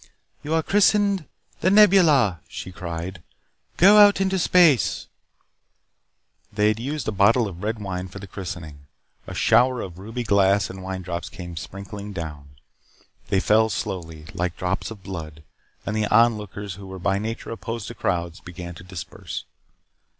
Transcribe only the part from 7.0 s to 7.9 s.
a bottle of red